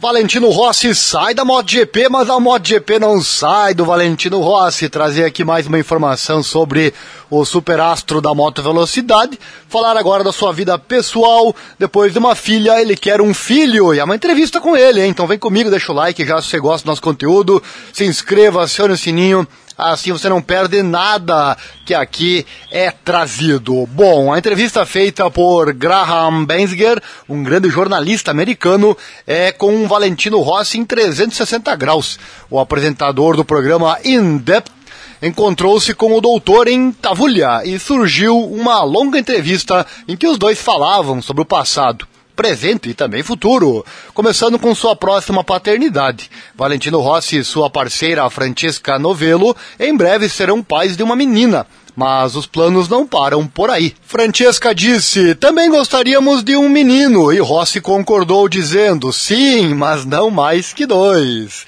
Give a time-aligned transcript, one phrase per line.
[0.00, 4.88] Valentino Rossi sai da MotoGP, mas a MotoGP não sai do Valentino Rossi.
[4.88, 6.94] Trazer aqui mais uma informação sobre
[7.28, 9.36] o superastro da moto velocidade.
[9.68, 11.52] Falar agora da sua vida pessoal.
[11.80, 13.92] Depois de uma filha, ele quer um filho.
[13.92, 15.10] E é uma entrevista com ele, hein?
[15.10, 17.60] Então vem comigo, deixa o like já se você gosta do nosso conteúdo.
[17.92, 21.56] Se inscreva, acione o sininho assim você não perde nada
[21.86, 23.86] que aqui é trazido.
[23.86, 30.78] Bom, a entrevista feita por Graham Bensger, um grande jornalista americano, é com Valentino Rossi
[30.78, 32.18] em 360 graus.
[32.50, 34.72] O apresentador do programa In Depth
[35.22, 40.60] encontrou-se com o doutor em Tavulha e surgiu uma longa entrevista em que os dois
[40.60, 42.06] falavam sobre o passado
[42.38, 43.84] presente e também futuro,
[44.14, 46.30] começando com sua próxima paternidade.
[46.54, 51.66] Valentino Rossi e sua parceira Francesca Novello em breve serão pais de uma menina.
[51.96, 53.92] Mas os planos não param por aí.
[54.02, 60.72] Francesca disse: também gostaríamos de um menino, e Rossi concordou, dizendo: sim, mas não mais
[60.72, 61.66] que dois.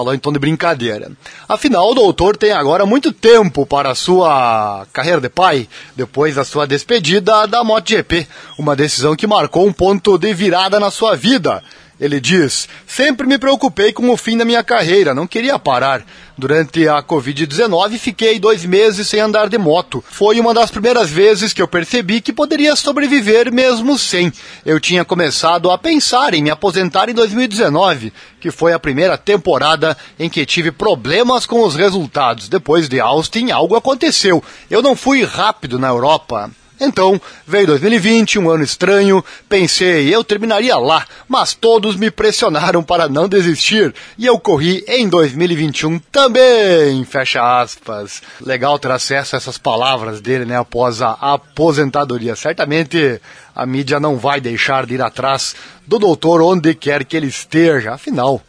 [0.00, 1.12] Falou em tom de brincadeira.
[1.46, 6.66] Afinal, o doutor tem agora muito tempo para sua carreira de pai, depois da sua
[6.66, 8.26] despedida da MotoGP,
[8.58, 11.62] uma decisão que marcou um ponto de virada na sua vida.
[12.00, 16.02] Ele diz: Sempre me preocupei com o fim da minha carreira, não queria parar.
[16.38, 20.02] Durante a Covid-19, fiquei dois meses sem andar de moto.
[20.10, 24.32] Foi uma das primeiras vezes que eu percebi que poderia sobreviver mesmo sem.
[24.64, 29.94] Eu tinha começado a pensar em me aposentar em 2019, que foi a primeira temporada
[30.18, 32.48] em que tive problemas com os resultados.
[32.48, 34.42] Depois de Austin, algo aconteceu.
[34.70, 36.50] Eu não fui rápido na Europa.
[36.80, 43.06] Então, veio 2020, um ano estranho, pensei, eu terminaria lá, mas todos me pressionaram para
[43.06, 48.22] não desistir, e eu corri em 2021 também, fecha aspas.
[48.40, 52.34] Legal ter acesso a essas palavras dele, né, após a aposentadoria.
[52.34, 53.20] Certamente
[53.54, 55.54] a mídia não vai deixar de ir atrás
[55.86, 58.40] do doutor onde quer que ele esteja, afinal,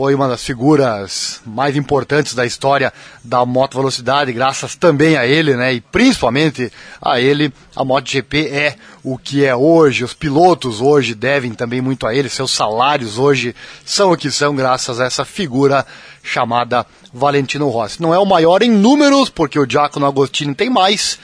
[0.00, 2.90] foi uma das figuras mais importantes da história
[3.22, 5.74] da moto velocidade, graças também a ele, né?
[5.74, 6.72] E principalmente
[7.02, 10.02] a ele, a MotoGP é o que é hoje.
[10.02, 14.56] Os pilotos hoje devem também muito a ele, seus salários hoje são o que são
[14.56, 15.84] graças a essa figura
[16.22, 18.00] chamada Valentino Rossi.
[18.00, 21.18] Não é o maior em números, porque o Giacomo Agostini tem mais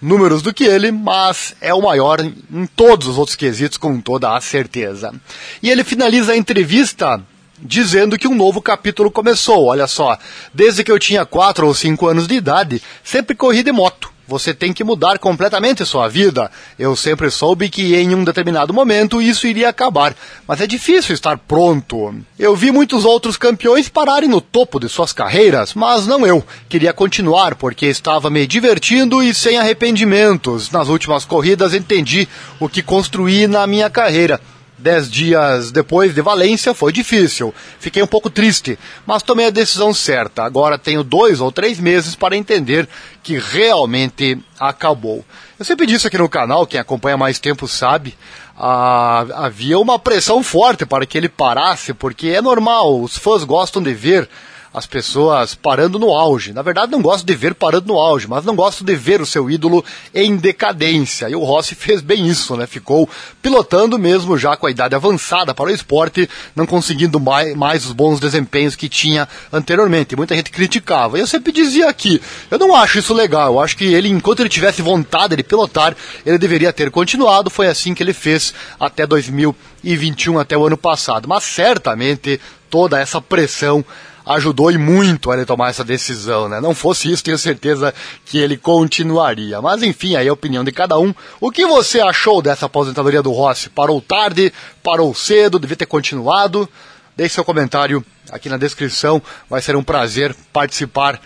[0.00, 4.36] números do que ele, mas é o maior em todos os outros quesitos, com toda
[4.36, 5.12] a certeza.
[5.60, 7.20] E ele finaliza a entrevista
[7.62, 9.66] dizendo que um novo capítulo começou.
[9.66, 10.18] Olha só,
[10.52, 14.10] desde que eu tinha 4 ou 5 anos de idade, sempre corri de moto.
[14.30, 16.52] Você tem que mudar completamente sua vida.
[16.78, 20.14] Eu sempre soube que em um determinado momento isso iria acabar,
[20.46, 22.14] mas é difícil estar pronto.
[22.38, 26.44] Eu vi muitos outros campeões pararem no topo de suas carreiras, mas não eu.
[26.68, 30.70] Queria continuar porque estava me divertindo e sem arrependimentos.
[30.70, 32.28] Nas últimas corridas entendi
[32.60, 34.40] o que construí na minha carreira
[34.80, 37.54] Dez dias depois de Valência foi difícil.
[37.78, 40.42] Fiquei um pouco triste, mas tomei a decisão certa.
[40.42, 42.88] Agora tenho dois ou três meses para entender
[43.22, 45.22] que realmente acabou.
[45.58, 48.16] Eu sempre disse aqui no canal, quem acompanha mais tempo sabe,
[48.58, 53.82] ah, havia uma pressão forte para que ele parasse, porque é normal, os fãs gostam
[53.82, 54.28] de ver
[54.72, 56.52] as pessoas parando no auge.
[56.52, 59.26] Na verdade, não gosto de ver parando no auge, mas não gosto de ver o
[59.26, 61.28] seu ídolo em decadência.
[61.28, 62.66] E o Rossi fez bem isso, né?
[62.66, 63.08] Ficou
[63.42, 67.92] pilotando mesmo já com a idade avançada para o esporte, não conseguindo mais, mais os
[67.92, 70.14] bons desempenhos que tinha anteriormente.
[70.14, 71.18] Muita gente criticava.
[71.18, 73.54] E eu sempre dizia aqui, eu não acho isso legal.
[73.54, 77.50] Eu acho que ele, enquanto ele tivesse vontade de pilotar, ele deveria ter continuado.
[77.50, 81.28] Foi assim que ele fez até 2021, até o ano passado.
[81.28, 83.84] Mas certamente toda essa pressão
[84.24, 86.60] ajudou e muito a ele tomar essa decisão, né?
[86.60, 87.94] Não fosse isso, tenho certeza
[88.24, 89.60] que ele continuaria.
[89.60, 91.14] Mas enfim, aí é a opinião de cada um.
[91.40, 93.70] O que você achou dessa aposentadoria do Rossi?
[93.70, 94.52] Parou tarde?
[94.82, 95.58] Parou cedo?
[95.58, 96.68] Devia ter continuado?
[97.16, 99.22] Deixe seu comentário aqui na descrição.
[99.48, 101.20] Vai ser um prazer participar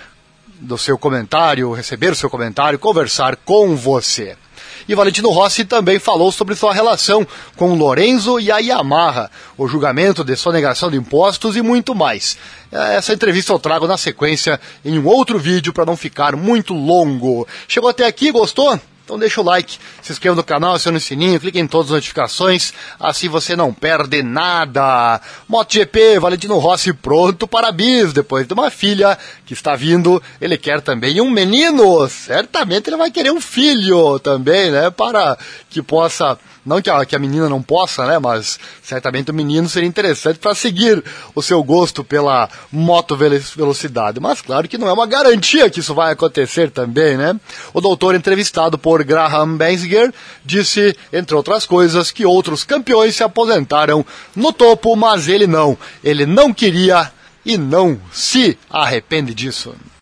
[0.60, 4.37] do seu comentário, receber o seu comentário, conversar com você.
[4.89, 10.22] E Valentino Rossi também falou sobre sua relação com Lorenzo e a Yamaha, o julgamento
[10.22, 12.36] de sonegação de impostos e muito mais.
[12.71, 17.47] Essa entrevista eu trago na sequência em um outro vídeo para não ficar muito longo.
[17.69, 18.78] Chegou até aqui, gostou?
[19.04, 21.97] Então deixa o like, se inscreva no canal, acione o sininho, clique em todas as
[21.97, 25.21] notificações, assim você não perde nada.
[25.47, 30.80] MotoGP, Valentino Rossi pronto para bis, depois de uma filha que está vindo, ele quer
[30.80, 35.36] também um menino, certamente ele vai querer um filho também, né, para
[35.68, 38.19] que possa Não que a, que a menina não possa, né?
[38.19, 41.03] Mas certamente o menino seria interessante para seguir
[41.34, 44.21] o seu gosto pela moto velocidade.
[44.21, 47.39] Mas claro que não é uma garantia que isso vai acontecer também, né?
[47.72, 50.13] O doutor entrevistado por Graham Benziger
[50.45, 55.77] disse, entre outras coisas, que outros campeões se aposentaram no topo, mas ele não.
[56.03, 57.13] Ele não queria
[57.45, 59.75] e não se arrepende disso.